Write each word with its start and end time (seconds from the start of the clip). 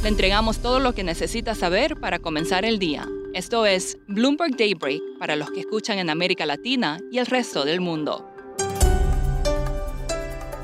Le 0.00 0.08
entregamos 0.08 0.58
todo 0.58 0.78
lo 0.78 0.94
que 0.94 1.02
necesita 1.02 1.56
saber 1.56 1.96
para 1.96 2.20
comenzar 2.20 2.64
el 2.64 2.78
día. 2.78 3.08
Esto 3.34 3.66
es 3.66 3.98
Bloomberg 4.06 4.56
Daybreak 4.56 5.02
para 5.18 5.34
los 5.34 5.50
que 5.50 5.58
escuchan 5.60 5.98
en 5.98 6.08
América 6.08 6.46
Latina 6.46 7.00
y 7.10 7.18
el 7.18 7.26
resto 7.26 7.64
del 7.64 7.80
mundo. 7.80 8.24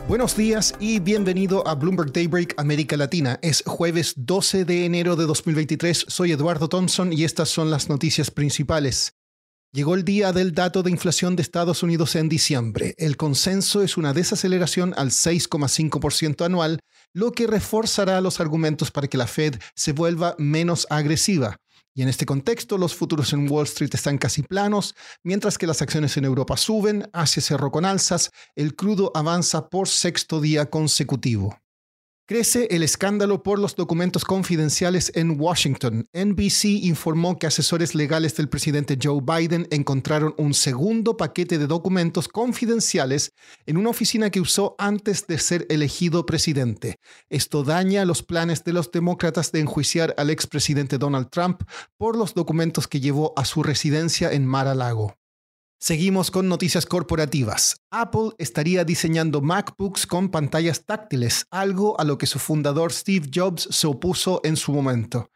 Buenos 0.06 0.36
días 0.36 0.72
y 0.78 1.00
bienvenido 1.00 1.66
a 1.66 1.74
Bloomberg 1.74 2.12
Daybreak 2.12 2.54
América 2.58 2.96
Latina. 2.96 3.40
Es 3.42 3.64
jueves 3.66 4.14
12 4.16 4.64
de 4.64 4.84
enero 4.84 5.16
de 5.16 5.24
2023. 5.26 6.06
Soy 6.06 6.30
Eduardo 6.30 6.68
Thompson 6.68 7.12
y 7.12 7.24
estas 7.24 7.48
son 7.48 7.72
las 7.72 7.88
noticias 7.88 8.30
principales. 8.30 9.14
Llegó 9.72 9.96
el 9.96 10.04
día 10.04 10.32
del 10.32 10.52
dato 10.52 10.84
de 10.84 10.92
inflación 10.92 11.34
de 11.34 11.42
Estados 11.42 11.82
Unidos 11.82 12.14
en 12.14 12.28
diciembre. 12.28 12.94
El 12.96 13.16
consenso 13.16 13.82
es 13.82 13.96
una 13.96 14.12
desaceleración 14.12 14.94
al 14.96 15.10
6,5% 15.10 16.44
anual, 16.44 16.78
lo 17.14 17.32
que 17.32 17.46
reforzará 17.46 18.20
los 18.20 18.40
argumentos 18.40 18.90
para 18.90 19.08
que 19.08 19.16
la 19.16 19.26
Fed 19.26 19.54
se 19.74 19.92
vuelva 19.92 20.34
menos 20.38 20.86
agresiva. 20.90 21.56
Y 21.94 22.02
en 22.02 22.08
este 22.08 22.26
contexto, 22.26 22.76
los 22.76 22.94
futuros 22.94 23.32
en 23.32 23.48
Wall 23.48 23.64
Street 23.64 23.94
están 23.94 24.18
casi 24.18 24.42
planos, 24.42 24.96
mientras 25.22 25.56
que 25.56 25.68
las 25.68 25.80
acciones 25.80 26.16
en 26.16 26.24
Europa 26.24 26.56
suben, 26.56 27.08
Asia 27.12 27.40
cerró 27.40 27.70
con 27.70 27.84
alzas, 27.84 28.32
el 28.56 28.74
crudo 28.74 29.12
avanza 29.14 29.70
por 29.70 29.86
sexto 29.88 30.40
día 30.40 30.68
consecutivo. 30.68 31.56
Crece 32.26 32.68
el 32.70 32.82
escándalo 32.82 33.42
por 33.42 33.58
los 33.58 33.76
documentos 33.76 34.24
confidenciales 34.24 35.12
en 35.14 35.38
Washington. 35.38 36.08
NBC 36.14 36.64
informó 36.84 37.38
que 37.38 37.46
asesores 37.46 37.94
legales 37.94 38.34
del 38.34 38.48
presidente 38.48 38.96
Joe 38.98 39.20
Biden 39.20 39.68
encontraron 39.70 40.34
un 40.38 40.54
segundo 40.54 41.18
paquete 41.18 41.58
de 41.58 41.66
documentos 41.66 42.28
confidenciales 42.28 43.34
en 43.66 43.76
una 43.76 43.90
oficina 43.90 44.30
que 44.30 44.40
usó 44.40 44.74
antes 44.78 45.26
de 45.26 45.36
ser 45.36 45.66
elegido 45.68 46.24
presidente. 46.24 46.96
Esto 47.28 47.62
daña 47.62 48.06
los 48.06 48.22
planes 48.22 48.64
de 48.64 48.72
los 48.72 48.90
demócratas 48.90 49.52
de 49.52 49.60
enjuiciar 49.60 50.14
al 50.16 50.30
expresidente 50.30 50.96
Donald 50.96 51.28
Trump 51.28 51.60
por 51.98 52.16
los 52.16 52.32
documentos 52.32 52.88
que 52.88 53.00
llevó 53.00 53.34
a 53.36 53.44
su 53.44 53.62
residencia 53.62 54.32
en 54.32 54.46
Mar-a-Lago. 54.46 55.14
Seguimos 55.86 56.30
con 56.30 56.48
noticias 56.48 56.86
corporativas. 56.86 57.76
Apple 57.90 58.30
estaría 58.38 58.86
diseñando 58.86 59.42
MacBooks 59.42 60.06
con 60.06 60.30
pantallas 60.30 60.86
táctiles, 60.86 61.44
algo 61.50 62.00
a 62.00 62.04
lo 62.04 62.16
que 62.16 62.24
su 62.24 62.38
fundador 62.38 62.90
Steve 62.90 63.28
Jobs 63.30 63.68
se 63.70 63.86
opuso 63.86 64.40
en 64.44 64.56
su 64.56 64.72
momento. 64.72 65.30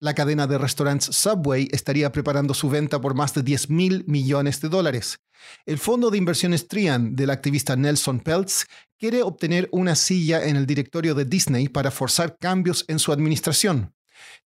La 0.00 0.14
cadena 0.14 0.46
de 0.46 0.56
restaurantes 0.56 1.14
Subway 1.14 1.68
estaría 1.72 2.10
preparando 2.10 2.54
su 2.54 2.70
venta 2.70 3.02
por 3.02 3.14
más 3.14 3.34
de 3.34 3.42
10 3.42 3.68
mil 3.68 4.04
millones 4.06 4.62
de 4.62 4.70
dólares. 4.70 5.18
El 5.66 5.76
fondo 5.76 6.10
de 6.10 6.16
inversiones 6.16 6.68
Trian 6.68 7.14
del 7.14 7.28
activista 7.28 7.76
Nelson 7.76 8.20
Peltz 8.20 8.64
quiere 8.98 9.22
obtener 9.22 9.68
una 9.72 9.94
silla 9.94 10.42
en 10.42 10.56
el 10.56 10.64
directorio 10.64 11.14
de 11.14 11.26
Disney 11.26 11.68
para 11.68 11.90
forzar 11.90 12.38
cambios 12.40 12.86
en 12.88 12.98
su 12.98 13.12
administración. 13.12 13.92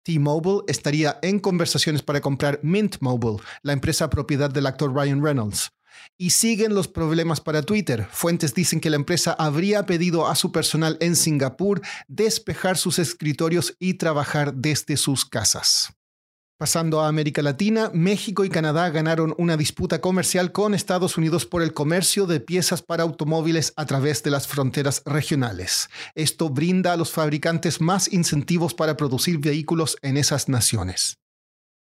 T-Mobile 0.02 0.62
estaría 0.69 1.19
en 1.22 1.41
conversaciones 1.41 2.02
para 2.02 2.20
comprar 2.20 2.60
Mint 2.62 2.96
Mobile, 3.00 3.42
la 3.62 3.72
empresa 3.72 4.10
propiedad 4.10 4.50
del 4.50 4.66
actor 4.66 4.94
Ryan 4.94 5.22
Reynolds. 5.22 5.70
Y 6.19 6.31
siguen 6.31 6.75
los 6.75 6.88
problemas 6.88 7.41
para 7.41 7.62
Twitter. 7.62 8.06
Fuentes 8.10 8.54
dicen 8.54 8.81
que 8.81 8.91
la 8.91 8.97
empresa 8.97 9.34
habría 9.38 9.87
pedido 9.87 10.28
a 10.28 10.37
su 10.37 10.53
personal 10.53 10.97
en 11.00 11.16
Singapur 11.16 11.81
despejar 12.06 12.76
sus 12.76 12.98
escritorios 12.98 13.75
y 13.78 13.94
trabajar 13.94 14.54
desde 14.54 14.97
sus 14.97 15.25
casas. 15.25 15.95
Pasando 16.59 17.03
a 17.03 17.09
América 17.09 17.43
Latina, 17.43 17.91
México 17.93 18.43
y 18.43 18.49
Canadá 18.49 18.89
ganaron 18.89 19.34
una 19.37 19.59
disputa 19.59 20.00
comercial 20.00 20.53
con 20.53 20.72
Estados 20.72 21.19
Unidos 21.19 21.44
por 21.44 21.61
el 21.61 21.75
comercio 21.75 22.25
de 22.27 22.41
piezas 22.41 22.81
para 22.81 23.03
automóviles 23.03 23.75
a 23.77 23.84
través 23.84 24.22
de 24.22 24.31
las 24.31 24.47
fronteras 24.47 25.03
regionales. 25.05 25.91
Esto 26.15 26.49
brinda 26.49 26.94
a 26.94 26.97
los 26.97 27.12
fabricantes 27.12 27.83
más 27.83 28.11
incentivos 28.11 28.72
para 28.72 28.97
producir 28.97 29.37
vehículos 29.39 29.99
en 30.00 30.17
esas 30.17 30.49
naciones. 30.49 31.19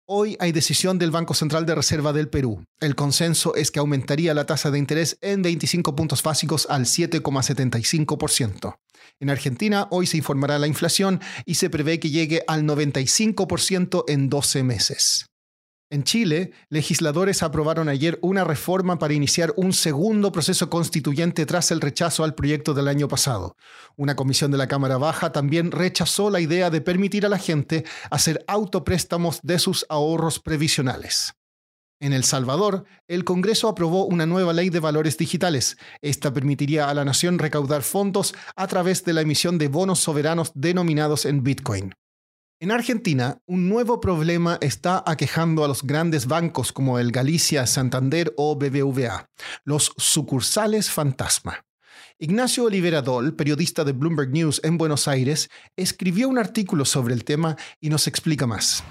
Hoy 0.08 0.36
hay 0.38 0.52
decisión 0.52 1.00
del 1.00 1.10
Banco 1.10 1.34
Central 1.34 1.66
de 1.66 1.74
Reserva 1.74 2.12
del 2.12 2.28
Perú. 2.28 2.64
El 2.78 2.94
consenso 2.94 3.56
es 3.56 3.72
que 3.72 3.80
aumentaría 3.80 4.34
la 4.34 4.46
tasa 4.46 4.70
de 4.70 4.78
interés 4.78 5.18
en 5.20 5.42
25 5.42 5.96
puntos 5.96 6.22
básicos 6.22 6.68
al 6.70 6.84
7,75%. 6.84 8.76
En 9.18 9.30
Argentina 9.30 9.88
hoy 9.90 10.06
se 10.06 10.18
informará 10.18 10.60
la 10.60 10.68
inflación 10.68 11.20
y 11.44 11.56
se 11.56 11.70
prevé 11.70 11.98
que 11.98 12.10
llegue 12.10 12.44
al 12.46 12.62
95% 12.62 14.04
en 14.06 14.28
12 14.28 14.62
meses. 14.62 15.26
En 15.88 16.02
Chile, 16.02 16.50
legisladores 16.68 17.44
aprobaron 17.44 17.88
ayer 17.88 18.18
una 18.20 18.42
reforma 18.42 18.98
para 18.98 19.14
iniciar 19.14 19.54
un 19.56 19.72
segundo 19.72 20.32
proceso 20.32 20.68
constituyente 20.68 21.46
tras 21.46 21.70
el 21.70 21.80
rechazo 21.80 22.24
al 22.24 22.34
proyecto 22.34 22.74
del 22.74 22.88
año 22.88 23.06
pasado. 23.06 23.54
Una 23.96 24.16
comisión 24.16 24.50
de 24.50 24.58
la 24.58 24.66
Cámara 24.66 24.96
Baja 24.96 25.30
también 25.30 25.70
rechazó 25.70 26.28
la 26.28 26.40
idea 26.40 26.70
de 26.70 26.80
permitir 26.80 27.24
a 27.24 27.28
la 27.28 27.38
gente 27.38 27.84
hacer 28.10 28.44
autopréstamos 28.48 29.38
de 29.44 29.60
sus 29.60 29.86
ahorros 29.88 30.40
previsionales. 30.40 31.34
En 32.00 32.12
El 32.12 32.24
Salvador, 32.24 32.84
el 33.06 33.22
Congreso 33.22 33.68
aprobó 33.68 34.06
una 34.06 34.26
nueva 34.26 34.52
ley 34.52 34.70
de 34.70 34.80
valores 34.80 35.16
digitales. 35.16 35.78
Esta 36.02 36.32
permitiría 36.32 36.90
a 36.90 36.94
la 36.94 37.04
nación 37.04 37.38
recaudar 37.38 37.82
fondos 37.82 38.34
a 38.56 38.66
través 38.66 39.04
de 39.04 39.12
la 39.12 39.20
emisión 39.20 39.56
de 39.56 39.68
bonos 39.68 40.00
soberanos 40.00 40.50
denominados 40.54 41.24
en 41.26 41.44
Bitcoin. 41.44 41.94
En 42.58 42.70
Argentina, 42.70 43.42
un 43.44 43.68
nuevo 43.68 44.00
problema 44.00 44.56
está 44.62 45.04
aquejando 45.06 45.62
a 45.62 45.68
los 45.68 45.82
grandes 45.82 46.26
bancos 46.26 46.72
como 46.72 46.98
el 46.98 47.12
Galicia, 47.12 47.66
Santander 47.66 48.32
o 48.38 48.56
BBVA, 48.56 49.28
los 49.64 49.92
sucursales 49.98 50.90
fantasma. 50.90 51.66
Ignacio 52.18 52.64
Oliveradol, 52.64 53.36
periodista 53.36 53.84
de 53.84 53.92
Bloomberg 53.92 54.30
News 54.30 54.62
en 54.64 54.78
Buenos 54.78 55.06
Aires, 55.06 55.50
escribió 55.76 56.30
un 56.30 56.38
artículo 56.38 56.86
sobre 56.86 57.12
el 57.12 57.24
tema 57.24 57.56
y 57.78 57.90
nos 57.90 58.06
explica 58.06 58.46
más. 58.46 58.82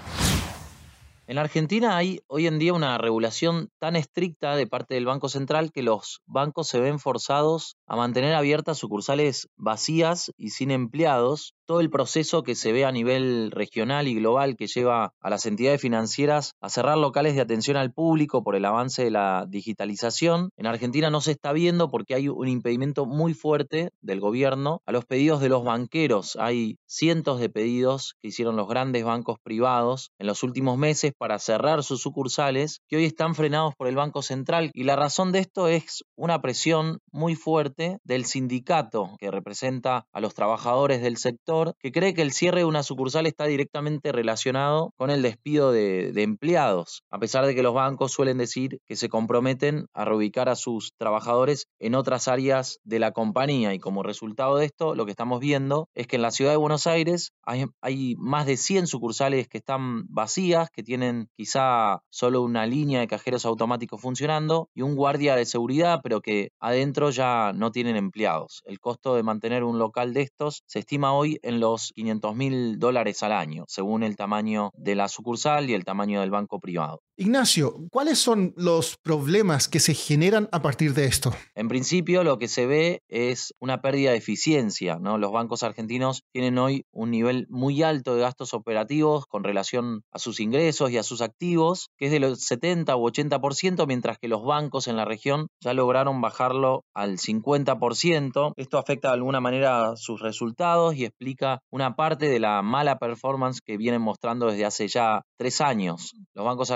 En 1.26 1.38
Argentina 1.38 1.96
hay 1.96 2.20
hoy 2.28 2.46
en 2.46 2.60
día 2.60 2.72
una 2.72 2.98
regulación 2.98 3.70
tan 3.80 3.96
estricta 3.96 4.54
de 4.54 4.68
parte 4.68 4.94
del 4.94 5.06
Banco 5.06 5.28
Central 5.28 5.72
que 5.72 5.82
los 5.82 6.22
bancos 6.24 6.68
se 6.68 6.78
ven 6.78 7.00
forzados 7.00 7.76
a 7.88 7.96
mantener 7.96 8.36
abiertas 8.36 8.78
sucursales 8.78 9.48
vacías 9.56 10.30
y 10.36 10.50
sin 10.50 10.70
empleados 10.70 11.55
todo 11.66 11.80
el 11.80 11.90
proceso 11.90 12.42
que 12.42 12.54
se 12.54 12.72
ve 12.72 12.84
a 12.84 12.92
nivel 12.92 13.50
regional 13.50 14.08
y 14.08 14.14
global 14.14 14.56
que 14.56 14.68
lleva 14.68 15.12
a 15.20 15.30
las 15.30 15.46
entidades 15.46 15.80
financieras 15.80 16.52
a 16.60 16.70
cerrar 16.70 16.96
locales 16.96 17.34
de 17.34 17.40
atención 17.40 17.76
al 17.76 17.92
público 17.92 18.42
por 18.42 18.56
el 18.56 18.64
avance 18.64 19.04
de 19.04 19.10
la 19.10 19.46
digitalización. 19.48 20.50
En 20.56 20.66
Argentina 20.66 21.10
no 21.10 21.20
se 21.20 21.32
está 21.32 21.52
viendo 21.52 21.90
porque 21.90 22.14
hay 22.14 22.28
un 22.28 22.48
impedimento 22.48 23.04
muy 23.04 23.34
fuerte 23.34 23.90
del 24.00 24.20
gobierno 24.20 24.80
a 24.86 24.92
los 24.92 25.04
pedidos 25.04 25.40
de 25.40 25.48
los 25.48 25.64
banqueros. 25.64 26.36
Hay 26.36 26.78
cientos 26.86 27.40
de 27.40 27.48
pedidos 27.48 28.14
que 28.22 28.28
hicieron 28.28 28.56
los 28.56 28.68
grandes 28.68 29.04
bancos 29.04 29.38
privados 29.42 30.12
en 30.18 30.28
los 30.28 30.42
últimos 30.42 30.78
meses 30.78 31.12
para 31.18 31.38
cerrar 31.38 31.82
sus 31.82 32.00
sucursales 32.00 32.80
que 32.88 32.96
hoy 32.96 33.04
están 33.04 33.34
frenados 33.34 33.74
por 33.76 33.88
el 33.88 33.96
Banco 33.96 34.22
Central 34.22 34.70
y 34.72 34.84
la 34.84 34.96
razón 34.96 35.32
de 35.32 35.40
esto 35.40 35.68
es 35.68 36.04
una 36.14 36.40
presión 36.40 37.00
muy 37.10 37.34
fuerte 37.34 37.98
del 38.04 38.24
sindicato 38.24 39.16
que 39.18 39.30
representa 39.30 40.06
a 40.12 40.20
los 40.20 40.34
trabajadores 40.34 41.02
del 41.02 41.16
sector 41.16 41.55
que 41.78 41.92
cree 41.92 42.14
que 42.14 42.22
el 42.22 42.32
cierre 42.32 42.60
de 42.60 42.64
una 42.64 42.82
sucursal 42.82 43.26
está 43.26 43.46
directamente 43.46 44.12
relacionado 44.12 44.92
con 44.96 45.10
el 45.10 45.22
despido 45.22 45.72
de, 45.72 46.12
empleados, 46.16 47.02
a 47.10 47.18
pesar 47.18 47.46
de 47.46 47.54
que 47.54 47.62
los 47.62 47.74
bancos 47.74 48.12
suelen 48.12 48.38
decir 48.38 48.80
que 48.86 48.96
se 48.96 49.08
comprometen 49.08 49.86
a 49.94 50.04
reubicar 50.04 50.48
a 50.48 50.56
sus 50.56 50.92
trabajadores 50.98 51.66
en 51.78 51.94
otras 51.94 52.28
áreas 52.28 52.80
de 52.84 52.98
la 52.98 53.12
compañía. 53.12 53.74
Y 53.74 53.78
como 53.78 54.02
resultado 54.02 54.56
de 54.56 54.66
esto, 54.66 54.94
lo 54.94 55.04
que 55.04 55.12
estamos 55.12 55.40
viendo 55.40 55.88
es 55.94 56.06
que 56.06 56.16
en 56.16 56.22
la 56.22 56.30
ciudad 56.30 56.50
de 56.50 56.56
Buenos 56.56 56.86
Aires 56.86 57.32
hay, 57.42 57.64
hay 57.80 58.14
más 58.18 58.46
de 58.46 58.56
100 58.56 58.86
sucursales 58.86 59.48
que 59.48 59.58
están 59.58 60.06
vacías, 60.08 60.70
que 60.70 60.82
tienen 60.82 61.28
quizá 61.36 62.00
solo 62.10 62.42
una 62.42 62.66
línea 62.66 63.00
de 63.00 63.06
cajeros 63.06 63.46
automáticos 63.46 64.00
funcionando 64.00 64.68
y 64.74 64.82
un 64.82 64.96
guardia 64.96 65.36
de 65.36 65.46
seguridad, 65.46 66.00
pero 66.02 66.20
que 66.20 66.50
adentro 66.60 67.10
ya 67.10 67.52
no 67.54 67.70
tienen 67.70 67.96
empleados. 67.96 68.62
El 68.64 68.80
costo 68.80 69.14
de 69.14 69.22
mantener 69.22 69.64
un 69.64 69.78
local 69.78 70.12
de 70.14 70.22
estos 70.22 70.62
se 70.66 70.80
estima 70.80 71.12
hoy 71.12 71.38
en 71.46 71.60
los 71.60 71.92
500 71.94 72.34
mil 72.34 72.78
dólares 72.78 73.22
al 73.22 73.32
año, 73.32 73.64
según 73.68 74.02
el 74.02 74.16
tamaño 74.16 74.70
de 74.74 74.94
la 74.94 75.08
sucursal 75.08 75.70
y 75.70 75.74
el 75.74 75.84
tamaño 75.84 76.20
del 76.20 76.30
banco 76.30 76.60
privado. 76.60 77.02
Ignacio, 77.18 77.76
¿cuáles 77.90 78.18
son 78.18 78.52
los 78.58 78.98
problemas 78.98 79.68
que 79.68 79.80
se 79.80 79.94
generan 79.94 80.50
a 80.52 80.60
partir 80.60 80.92
de 80.92 81.06
esto? 81.06 81.32
En 81.54 81.66
principio, 81.66 82.22
lo 82.22 82.38
que 82.38 82.46
se 82.46 82.66
ve 82.66 83.00
es 83.08 83.54
una 83.58 83.80
pérdida 83.80 84.10
de 84.10 84.18
eficiencia. 84.18 84.98
¿no? 85.00 85.16
Los 85.16 85.32
bancos 85.32 85.62
argentinos 85.62 86.24
tienen 86.30 86.58
hoy 86.58 86.84
un 86.92 87.10
nivel 87.10 87.46
muy 87.48 87.82
alto 87.82 88.14
de 88.14 88.20
gastos 88.20 88.52
operativos 88.52 89.24
con 89.24 89.44
relación 89.44 90.02
a 90.12 90.18
sus 90.18 90.40
ingresos 90.40 90.90
y 90.90 90.98
a 90.98 91.02
sus 91.02 91.22
activos, 91.22 91.88
que 91.96 92.06
es 92.06 92.12
de 92.12 92.20
los 92.20 92.40
70 92.42 92.94
u 92.94 93.08
80%, 93.08 93.86
mientras 93.86 94.18
que 94.18 94.28
los 94.28 94.44
bancos 94.44 94.86
en 94.86 94.96
la 94.96 95.06
región 95.06 95.46
ya 95.62 95.72
lograron 95.72 96.20
bajarlo 96.20 96.84
al 96.92 97.16
50%. 97.16 98.52
Esto 98.56 98.76
afecta 98.76 99.08
de 99.08 99.14
alguna 99.14 99.40
manera 99.40 99.96
sus 99.96 100.20
resultados 100.20 100.94
y 100.96 101.06
explica 101.06 101.60
una 101.70 101.96
parte 101.96 102.28
de 102.28 102.40
la 102.40 102.60
mala 102.60 102.98
performance 102.98 103.62
que 103.64 103.78
vienen 103.78 104.02
mostrando 104.02 104.48
desde 104.48 104.66
hace 104.66 104.86
ya 104.88 105.22
tres 105.38 105.62
años. 105.62 106.12
Los 106.34 106.44
bancos 106.44 106.70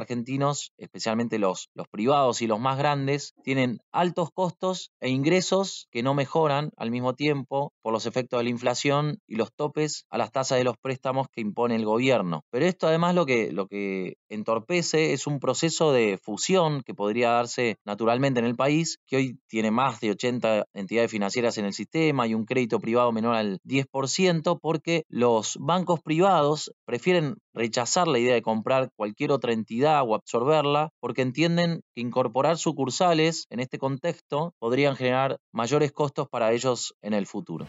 especialmente 0.76 1.38
los, 1.38 1.70
los 1.74 1.88
privados 1.88 2.42
y 2.42 2.46
los 2.46 2.60
más 2.60 2.78
grandes, 2.78 3.34
tienen 3.42 3.80
altos 3.92 4.30
costos 4.32 4.92
e 5.00 5.08
ingresos 5.08 5.88
que 5.90 6.02
no 6.02 6.14
mejoran 6.14 6.70
al 6.76 6.90
mismo 6.90 7.14
tiempo 7.14 7.72
por 7.82 7.92
los 7.92 8.06
efectos 8.06 8.38
de 8.38 8.44
la 8.44 8.50
inflación 8.50 9.18
y 9.26 9.36
los 9.36 9.52
topes 9.54 10.04
a 10.10 10.18
las 10.18 10.32
tasas 10.32 10.58
de 10.58 10.64
los 10.64 10.76
préstamos 10.78 11.28
que 11.32 11.40
impone 11.40 11.76
el 11.76 11.84
gobierno. 11.84 12.44
Pero 12.50 12.66
esto 12.66 12.86
además 12.86 13.14
lo 13.14 13.26
que, 13.26 13.52
lo 13.52 13.66
que 13.66 14.14
entorpece 14.28 15.12
es 15.12 15.26
un 15.26 15.40
proceso 15.40 15.92
de 15.92 16.18
fusión 16.22 16.82
que 16.82 16.94
podría 16.94 17.30
darse 17.30 17.76
naturalmente 17.84 18.40
en 18.40 18.46
el 18.46 18.56
país, 18.56 18.98
que 19.06 19.16
hoy 19.16 19.38
tiene 19.48 19.70
más 19.70 20.00
de 20.00 20.10
80 20.10 20.66
entidades 20.74 21.10
financieras 21.10 21.58
en 21.58 21.64
el 21.64 21.72
sistema 21.72 22.26
y 22.26 22.34
un 22.34 22.44
crédito 22.44 22.80
privado 22.80 23.12
menor 23.12 23.34
al 23.34 23.58
10%, 23.64 24.58
porque 24.60 25.04
los 25.08 25.56
bancos 25.58 26.00
privados 26.00 26.72
prefieren 26.84 27.36
rechazar 27.54 28.08
la 28.08 28.18
idea 28.18 28.34
de 28.34 28.42
comprar 28.42 28.90
cualquier 28.96 29.32
otra 29.32 29.52
entidad 29.52 30.02
o 30.06 30.14
absorberla 30.14 30.90
porque 31.00 31.22
entienden 31.22 31.82
que 31.94 32.00
incorporar 32.00 32.58
sucursales 32.58 33.46
en 33.50 33.60
este 33.60 33.78
contexto 33.78 34.54
podrían 34.58 34.96
generar 34.96 35.38
mayores 35.52 35.92
costos 35.92 36.28
para 36.28 36.52
ellos 36.52 36.94
en 37.02 37.14
el 37.14 37.26
futuro. 37.26 37.66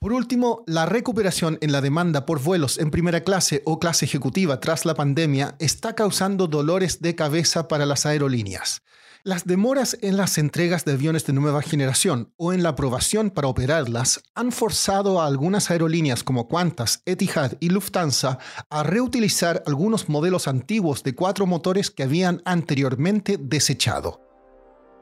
Por 0.00 0.14
último, 0.14 0.64
la 0.66 0.86
recuperación 0.86 1.58
en 1.60 1.72
la 1.72 1.82
demanda 1.82 2.24
por 2.24 2.42
vuelos 2.42 2.78
en 2.78 2.90
primera 2.90 3.22
clase 3.22 3.60
o 3.66 3.78
clase 3.78 4.06
ejecutiva 4.06 4.58
tras 4.58 4.86
la 4.86 4.94
pandemia 4.94 5.56
está 5.58 5.94
causando 5.94 6.46
dolores 6.46 7.02
de 7.02 7.14
cabeza 7.14 7.68
para 7.68 7.84
las 7.84 8.06
aerolíneas. 8.06 8.82
Las 9.22 9.44
demoras 9.44 9.98
en 10.00 10.16
las 10.16 10.38
entregas 10.38 10.86
de 10.86 10.92
aviones 10.92 11.26
de 11.26 11.34
nueva 11.34 11.60
generación 11.60 12.32
o 12.38 12.54
en 12.54 12.62
la 12.62 12.70
aprobación 12.70 13.28
para 13.28 13.48
operarlas 13.48 14.22
han 14.34 14.50
forzado 14.50 15.20
a 15.20 15.26
algunas 15.26 15.70
aerolíneas 15.70 16.24
como 16.24 16.48
Qantas, 16.48 17.02
Etihad 17.04 17.52
y 17.60 17.68
Lufthansa 17.68 18.38
a 18.70 18.82
reutilizar 18.82 19.62
algunos 19.66 20.08
modelos 20.08 20.48
antiguos 20.48 21.02
de 21.02 21.14
cuatro 21.14 21.44
motores 21.44 21.90
que 21.90 22.02
habían 22.02 22.40
anteriormente 22.46 23.36
desechado. 23.38 24.22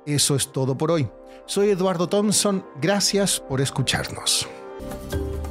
Eso 0.05 0.35
es 0.35 0.51
todo 0.53 0.77
por 0.77 0.91
hoy. 0.91 1.09
Soy 1.47 1.69
Eduardo 1.71 2.09
Thompson, 2.09 2.67
gracias 2.81 3.39
por 3.39 3.61
escucharnos. 3.61 4.49